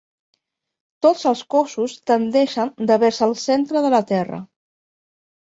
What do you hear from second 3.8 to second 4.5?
de la Terra.